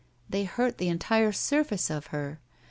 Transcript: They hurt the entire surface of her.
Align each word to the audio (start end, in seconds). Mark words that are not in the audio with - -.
They 0.27 0.45
hurt 0.45 0.79
the 0.79 0.89
entire 0.89 1.31
surface 1.31 1.91
of 1.91 2.07
her. 2.07 2.39